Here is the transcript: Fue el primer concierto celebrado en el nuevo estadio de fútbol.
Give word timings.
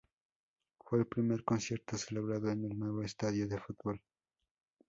Fue 0.79 0.97
el 0.97 1.05
primer 1.05 1.43
concierto 1.43 1.95
celebrado 1.95 2.49
en 2.49 2.65
el 2.65 2.75
nuevo 2.79 3.03
estadio 3.03 3.47
de 3.47 3.59
fútbol. 3.59 4.01